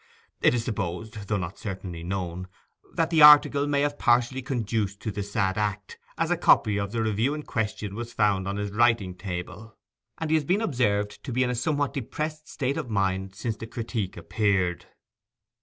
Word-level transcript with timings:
It 0.41 0.55
is 0.55 0.63
supposed, 0.65 1.27
though 1.27 1.37
not 1.37 1.59
certainly 1.59 2.01
known, 2.01 2.47
that 2.93 3.11
the 3.11 3.21
article 3.21 3.67
may 3.67 3.81
have 3.81 3.99
partially 3.99 4.41
conduced 4.41 4.99
to 5.01 5.11
the 5.11 5.21
sad 5.21 5.59
act, 5.59 5.99
as 6.17 6.31
a 6.31 6.37
copy 6.37 6.79
of 6.79 6.91
the 6.91 7.03
review 7.03 7.35
in 7.35 7.43
question 7.43 7.93
was 7.93 8.11
found 8.11 8.47
on 8.47 8.57
his 8.57 8.71
writing 8.71 9.13
table; 9.13 9.77
and 10.17 10.31
he 10.31 10.35
has 10.37 10.43
been 10.43 10.61
observed 10.61 11.23
to 11.23 11.31
be 11.31 11.43
in 11.43 11.51
a 11.51 11.53
somewhat 11.55 11.93
depressed 11.93 12.49
state 12.49 12.77
of 12.77 12.89
mind 12.89 13.35
since 13.35 13.57
the 13.57 13.67
critique 13.67 14.17
appeared. 14.17 14.87